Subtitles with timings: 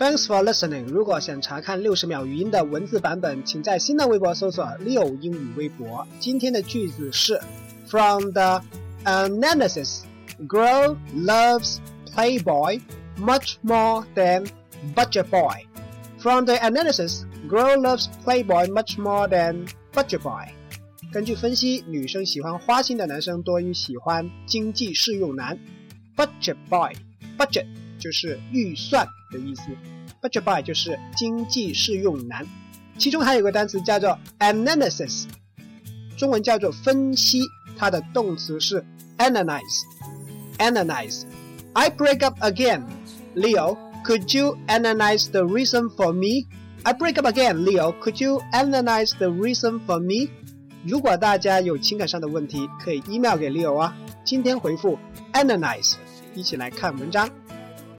[0.00, 0.86] Thanks for listening。
[0.86, 6.08] 如果想查看六十秒语音的文字版本，请在新浪微博搜索“六英语微博”。
[6.18, 7.38] 今天的句子是
[7.86, 8.62] ：From the
[9.04, 10.04] analysis,
[10.48, 11.80] girl loves
[12.14, 12.80] playboy
[13.18, 14.46] much more than
[14.94, 15.66] budget boy.
[16.18, 20.48] From the analysis, girl loves playboy much more than budget boy.
[21.12, 25.58] 根据分析，女生喜欢花心的男生多于喜欢经济适用男。
[26.16, 27.66] Budget boy，budget
[28.00, 29.62] 就是预算的意思
[30.20, 32.44] ，budget by 就是经济适用男。
[32.98, 35.26] 其中还有个单词叫做 analysis，
[36.16, 37.42] 中文叫做分析，
[37.76, 38.84] 它的动词是
[39.18, 39.84] analyze。
[40.58, 41.22] analyze。
[41.72, 42.82] I break up again.
[43.34, 46.46] Leo, could you analyze the reason for me?
[46.82, 47.64] I break up again.
[47.64, 50.30] Leo, could you analyze the reason for me?
[50.84, 53.96] 如果大家有情感上的问题，可以 email 给 Leo 啊。
[54.24, 54.98] 今天回复
[55.32, 55.94] analyze，
[56.34, 57.30] 一起来看文章。